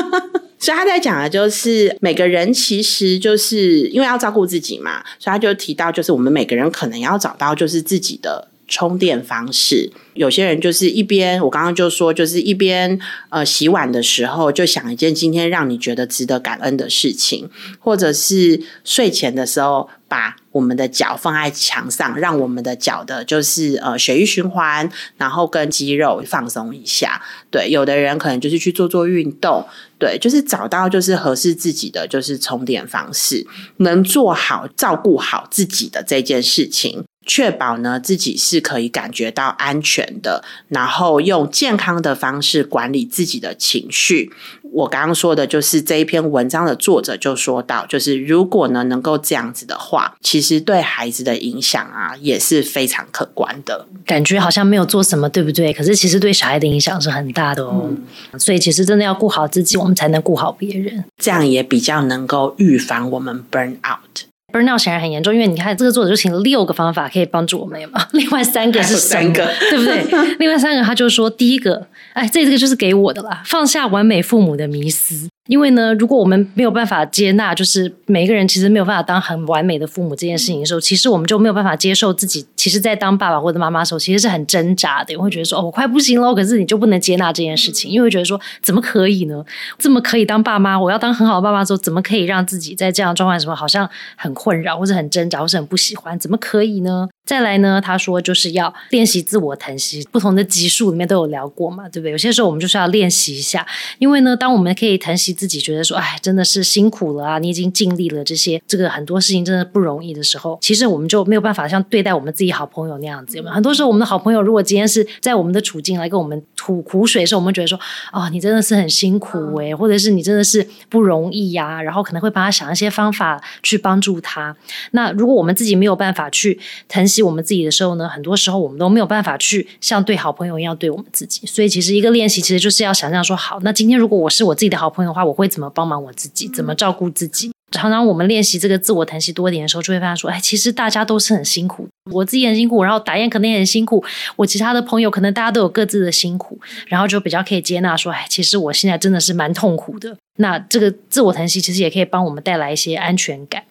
[0.58, 8.48] 所以他在讲的就是每个人其实就是因为要照顾自己嘛，所以他就提到，就是我们每个人可能要找到就是自己的。
[8.72, 27.20] 充电方式，有些人就是一边我刚刚就说，就是一边呃洗碗的时候，就想一件今天让你觉得值得感恩的事情，或者是睡前的时候，把我们的脚放在墙上，让我们的脚的就是呃血液循环，然后跟肌肉放松一下。
[27.50, 29.66] 对，有的人可能就是去做做运动，
[29.98, 37.04] 对，就是找到就是合适自己的就是充电方式，能做好照顾好自己的这件事情。
[37.24, 44.30] 确保呢自己是可以感觉到安全的，然后用健康的方式管理自己的情绪。
[44.72, 53.86] 我刚刚说的就是这一篇文章的作者就说到，就是如果呢能够这样子的话，其实对孩子的影响啊也是非常可观的。
[54.06, 55.74] 感觉好像没有做什么，对不对？
[55.74, 57.90] 可是其实对小孩的影响是很大的哦。
[58.38, 64.31] 所以其实真的要顾好自己，我们才能顾好别人，这样也比较能够预防我们 burn out。
[64.52, 70.36] Burnout 显然很严重，因为你看这个作者就请了六个方法可以帮助我们嘛， 另外三个是三个， 对不对？
[70.38, 75.28] 另外三个他就说，第一个，哎，这这个就是给我的啦，放下完美父母的迷思。
[75.48, 82.46] 因为呢，如果我们没有办法接纳，就是每一个人其实没有办法当很完美的父母这件事情的时候，其实我们就没有办法接受自己。
[82.56, 89.44] 其实，在当爸爸或者妈妈的时候，其实是很挣扎的，会觉得说：“哦，我快不行了。”可是你就不能接纳这件事情，因为觉得说：“怎么可以呢？
[89.78, 96.16] 这么可以当爸妈，我要当很好的爸妈之后，怎么可以让自己在这样状况什么好像很困扰，或者很挣扎，或是很不喜欢？
[96.16, 102.12] 怎么可以呢？”再来呢，他说就是要练习自我疼惜，不同的集数里面都有聊过嘛，对不对？
[102.12, 103.66] 有些时候我们就是要练习一下，
[103.98, 113.54] 因为呢，当我们可以疼惜自己，觉得说，哎，真的是辛苦了啊，你已经尽力了，这些这个很多事情真的不容易的时候，其实我们就没有办法像对待我们自己好朋友那样子，有没有？
[113.54, 117.78] 很多时候我们的好朋友，如果今天是在我们的处境来跟我们吐苦水的时候，我们觉得说，
[118.12, 124.54] 哦，你真的是很辛苦诶，或者是你真的是不容易呀，然后可能会帮他想一些方法去帮助他。
[124.92, 137.52] 那如果我们自己没有办法去疼惜我们自己的时候，呢，很多时候我们都没有办法去像对好朋友一样对我们自己，所以其实一个练习其实就是要想象说，好，那今天如果我是我自己的好朋友的话，我会怎么帮忙我自己，怎么照顾自己？
[137.70, 144.04] 常常我们练习这个自我疼惜多一点的时候，就会发现说，哎，其实大家都是很辛苦，我自己很辛苦，然后打雁可能也很辛苦，
[144.36, 150.14] 我其他的朋友可能大家都有各自的辛苦，然后就比较可以接纳说，哎，其实我现在真的是蛮痛苦的。
[150.36, 153.62] 那这个自我疼惜其实也可以帮我们带来一些安全感。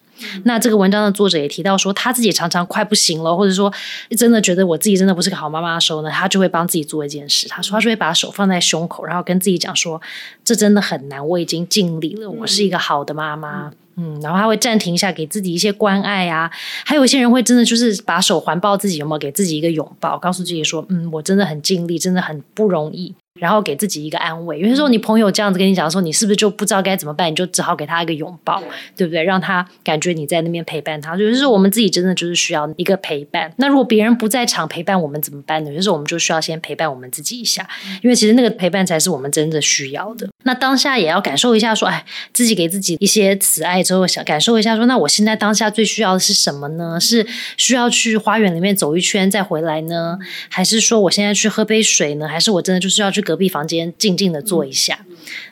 [0.44, 3.72] 那这个文章的作者也提到说，他自己常常快不行了，或者说
[4.16, 7.48] 真的觉得我自己真的不是个好妈妈的时候呢，他就会帮自己做一件事。
[7.48, 10.00] 他说，他就会把手放在胸口，然后跟自己讲说
[10.44, 16.50] ：“这真的很难，我已经尽力了，我是一个好的妈妈。”嗯，然后他会暂停一下，给自己一些关爱啊。
[16.86, 24.58] 还有一些人会真的就是把手环抱自己，有没有给自己一个拥抱，告诉自己说：“嗯，我真的很尽力，真的很不容易。”然后给自己一个安慰。
[24.58, 27.30] 有些时候，你朋友这样子跟你讲的时候，你是不是就不知道该怎么办？
[27.30, 28.62] 你就只好给他一个拥抱，
[28.96, 29.22] 对不对？
[29.22, 31.16] 让他感觉你在那边陪伴他。
[31.16, 33.52] 有些时候，我们自己真的就是需要一个陪伴。
[33.56, 35.70] 那如果别人不在场陪伴我们怎么办呢？
[35.70, 37.66] 有些时候，我们就需要先陪伴我们自己一下，
[38.02, 40.28] 因为其实那个陪伴才是我们真的需要的。
[40.44, 47.00] 那当下也要感受一下，说，哎，自己给自己一些慈爱之后，想感受一下，说，那我现在当下最需要的是什么呢？
[47.00, 50.18] 是需要去花园里面走一圈再回来呢，
[50.50, 52.28] 还是说我现在去喝杯水呢？
[52.28, 53.94] 还是我真的就是要去隔壁房间？
[53.96, 55.06] 静静的坐一下，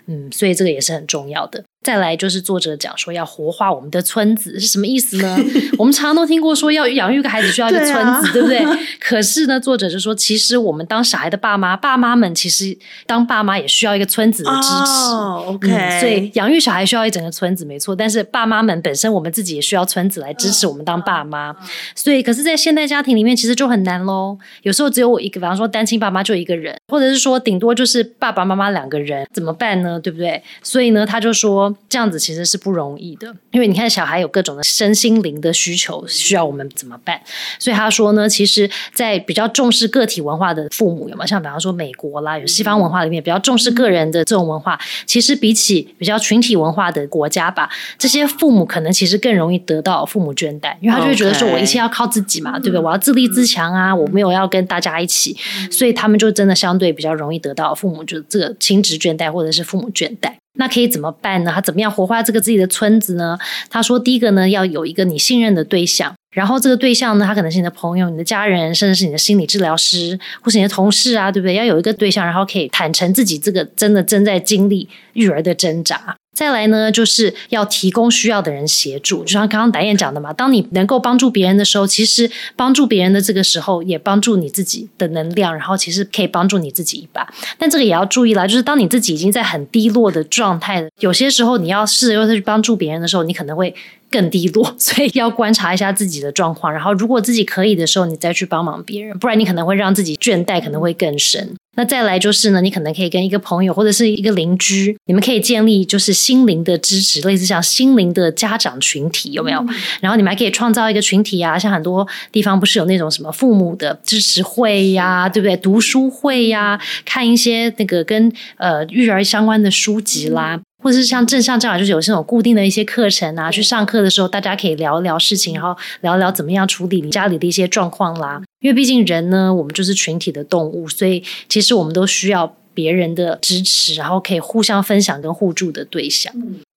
[0.07, 1.65] 嗯，所以这个也是很重要的。
[1.83, 5.39] 再来就是作者讲说要活化我们的村子是什么意思呢？
[5.79, 8.63] 我们常常都听过说要养育个孩子需要一个村子，对不对？
[9.01, 15.15] 可是呢，作者就说，其实我们当小孩的爸妈，爸妈们其实当爸妈也需要一个村子的支持。
[15.47, 17.97] OK，所以养育小孩需要一整个村子，没错。
[17.97, 21.57] 但是爸妈们本身，我们自己也需要村子来支持我们当爸妈。
[21.95, 24.37] 所以，可是，在现代家庭里面，其实就很难喽。
[24.63, 30.01] 有时候只有我一个，比方说单亲爸妈就一个人，或者是说顶多就是爸爸妈妈两个人，怎么办呢？
[30.01, 30.43] 对不对？
[30.63, 37.21] 所以呢，他就说这样子其实是不容易的，因为你看小孩有各种的身心灵的需求，需要我们怎么办？
[37.59, 52.81] 所以他说呢，其实，在比较重视个体文化的父母，有没有像比方说美国啦，有西方文化里面比较重视个人的这种文化，其实比起比较群体文化的国家吧，这些父母可能其实更容易得到父母倦怠，因为他就会觉得说我一切要靠自己嘛，对不对？
[52.81, 55.37] 我要自立自强啊，我没有要跟大家一起，
[55.71, 60.33] 所以他们就真的相对比较容易得到父母就这个亲职倦怠或者是父母倦怠。
[60.59, 61.53] 那可以怎么办呢？
[61.55, 63.39] 他怎么样活化这个自己的村子呢？
[63.71, 71.55] 他说，第一个呢，要有一个你信任的对象，然后这个对象呢，他可能是你的朋友、你的家人，甚至是你的心理治疗师，或是你的同事啊，对不对？
[71.55, 76.17] 要有一个对象，然后可以坦诚自己这个真的正在经历育儿的挣扎。
[76.33, 87.29] 再来呢，就是要提供需要的人协助，就像刚刚导演讲的嘛，当你能够帮助别人的时候，其实帮助别人的这个时候，也帮助你自己的能量，然后其实可以帮助你自己一把。
[87.59, 93.75] 但这个也要注意啦，就是当你自己已经在很低落的状态，有些时候你要试着去帮助别人的时候，你可能会
[94.11, 101.55] 更低落， 所以要观察一下自己的状况，然后如果自己可以的时候，你再去帮忙别人，不然你可能会让自己倦怠，可能会更深。
[101.77, 109.65] 那再来就是呢，你可能可以跟一个朋友或者是一个邻居，你们可以建立就是心灵的支持，类似像心灵的家长群体，有没有？
[110.01, 115.57] 然后你们还可以创造一个群体啊，像很多地方不是有那种什么父母的支持会呀，对不对？
[115.57, 120.61] 读书会呀，看一些那个跟呃育儿相关的书籍啦。
[120.83, 128.41] 或者是像正向这样，就是有这种固定的一些课程啊，去上课的时候，大家可以聊聊事情，然后聊聊怎么样处理你家里的一些状况啦。
[128.61, 136.33] 因为毕竟人呢，我们就是群体的动物，所以其实我们都需要别人的支持，然后可以互相分享跟互助的对象。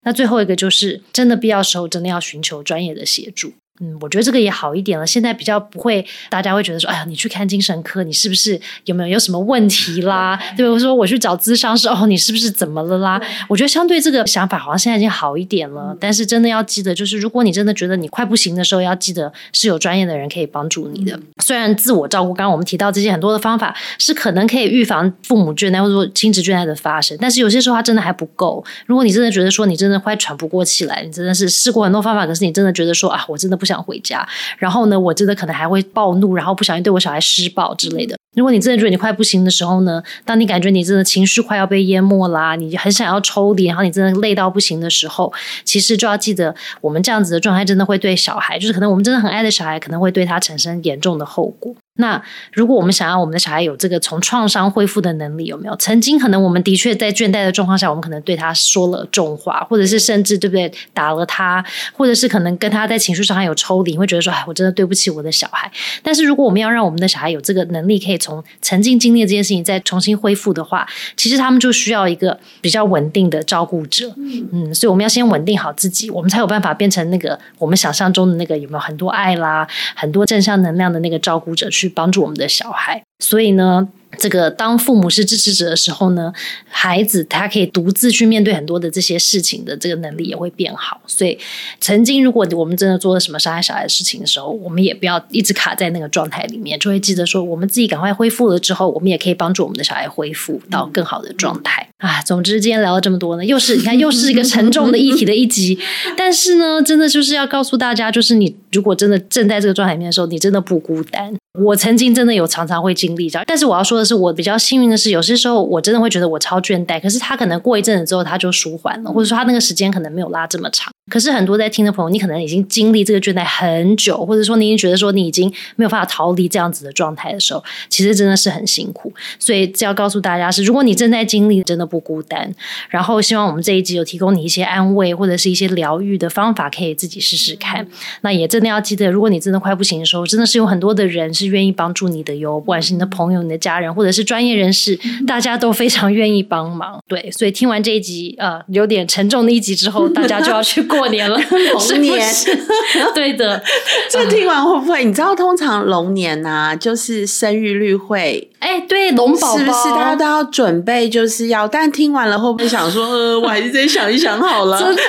[0.06, 3.54] 那最后一个就是，真的必要时候，真的要寻求专业的协助。
[3.80, 5.06] 嗯，我觉得这个也好一点了。
[5.06, 10.40] 现在比较不会，大家会觉得说，哎呀，你去看精神科，你是不是有没有有什么问题啦？
[10.56, 13.20] 对，我说我去找咨商是，哦，你是不是怎么了啦？
[13.50, 15.98] 我觉得相对这个想法，好像现在已经好一点了。
[16.00, 21.20] 但是真的要记得，就是如果你真的觉得你快不行的时候，要记得是有专业的人可以帮助你的。
[21.44, 28.64] 虽然自我照顾，刚刚我们提到这些很多的方法，是可能可以预防父母倦怠或者说亲子倦怠的发生，但是有些时候它真的还不够。
[28.86, 34.28] 如果你真的觉得说你真的快喘不过气来，你真的是试过很多方法，可是你真的觉得说啊，我真的不想回家。
[34.58, 38.18] 然后呢，我真的可能还会暴怒，然后不小心对我小孩施暴之类的。
[38.36, 45.32] 如果你真的觉得你快不行的时候呢，当你感觉你真的情绪快要被淹没啦，你很想要抽离，然后你真的累到不行的时候，
[45.64, 51.74] 其实就要记得，我们这样子的状态真的会对小孩，就是可能我们真的很爱的小孩，可能会对他产生严重的后果。
[51.96, 52.20] 那
[52.52, 55.76] 如果我们想要我们的小孩有这个从创伤恢复的能力，有没有？
[55.76, 61.64] 曾经可能我们的确在倦怠的状况下，我们可能对他说了重话，或者是甚至对不对打了他，
[61.96, 65.72] 或者是可能跟他在情绪上还有抽离，会觉得说，哎，我真的对不起我的小孩。
[66.02, 74.12] 但是如果我们要让我们的小孩有这个能力，可以从曾经经历的这件事情再重新恢复的话，其实他们就需要一个比较稳定的照顾者。
[74.52, 81.83] 嗯，所以我们要先稳定好自己，我们才有办法变成那个我们想象中的那个有没有很多爱啦、很多正向能量的那个照顾者去。
[81.84, 83.88] 去帮助我们的小孩，所以呢。
[84.20, 86.32] 这个当父母是支持者的时候呢，
[86.70, 91.02] 孩子他可以独自去面对很多的这些事情的这个能力也会变好。
[91.08, 91.36] 所以，
[91.80, 102.22] 曾经如果我们真的做了什么伤害小孩的事情的时候，我们也不要一直卡在那个状态里面，就会记得说，我们自己赶快恢复了之后，我们也可以帮助我们的小孩恢复到更好的状态啊。
[102.22, 105.80] 总之，今天聊了这么多呢，又是你看，又是一个沉重的议题的一集。
[106.16, 111.34] 但是呢，真的就是要告诉大家，就是你如果真的正在这个状态里面的时候，你真的不孤单。
[111.60, 120.93] 我曾经真的有常常会经历，但是我要说的是，我比较幸运的是，有些时候我真的会觉得我超倦怠，可是他可能过一阵子之后他就舒缓了，或者说他那个时间可能没有拉这么长。
[121.10, 129.12] 可是很多在听的朋友，你可能已经经历这个倦怠很久，或者说你已经觉得说你已经没有办法逃离这样子的状态的时候，其实真的是很辛苦。
[129.38, 132.50] 所以要告诉大家是，如果你正在经历，真的不孤单。
[132.90, 137.86] 然后希望我们这一集有提供你一些安慰或者是一些疗愈的方法，可以自己试试看。
[138.22, 144.98] 那也真的要记得，如果你真的快不行的时候，真的是有很多的人是愿意帮助你的哟，不管是你的朋友、你的家人，或者是专业人士，
[145.28, 147.04] 大家都非常愿意帮忙。
[147.10, 150.82] 对，所以听完这一集呃有点沉重的一集之后，大家就要去。
[150.98, 151.38] 过年了，
[151.90, 152.34] 龙年，
[153.14, 153.62] 对的。
[154.10, 155.04] 这听完会不会？
[155.04, 159.90] 你知道，通常龙年呐，就是生育率会，哎，对，龙宝宝是不是？
[159.96, 161.68] 大家都要准备，就是要。
[161.68, 164.80] 但听完了会不会想说，呃，我还是再想一想好了。
[164.80, 165.02] 真的，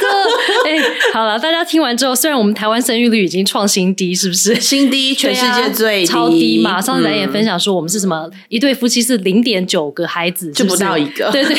[0.66, 0.78] 哎，
[1.12, 4.55] 好了，大家听完之后，虽然我们台湾生育率已经创新低，是不是？
[4.61, 6.80] 新低，全世界最超低嘛。
[6.80, 8.28] 上次咱也分享说，我们是什么？
[8.49, 11.30] 一对夫妻是零点九个孩子，就不到一个。
[11.30, 11.57] 对对。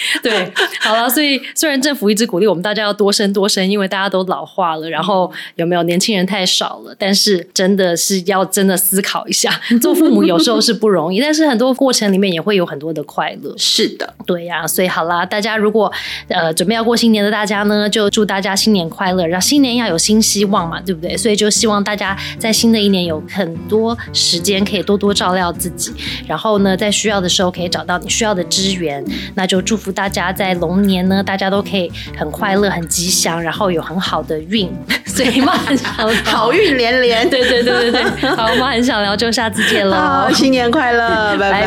[0.22, 13.54] 对，好了，所以虽然政府一直鼓励我们大家要多生多生，因为大家都老化了，然后有没有年轻人太少了，但是真的是要真的思考一下， 做父母有时候是不容易，但是很多过程里面也会有很多的快乐。
[13.56, 15.92] 是的，对呀、所以好啦，大家如果
[16.28, 21.16] 呃准备要过新年的大家呢，就祝大家新年快乐，然后新年要有新希望嘛，对不对？
[21.16, 25.92] 所以就希望大家在新的一年有很多时间可以多多照料自己，
[26.26, 29.04] 然后呢，在需要的时候可以找到你需要的资源。
[29.34, 34.70] 那就祝福大家在龙年呢，大家都可以很快乐、很吉祥，然后有很好的运。
[35.06, 35.92] 所以嘛，很想
[36.24, 37.28] 好运连连。
[37.28, 41.64] 对对对对对，好，我们很想聊，就下次见喽，好，新年快乐， 拜拜拜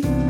[0.00, 0.23] 拜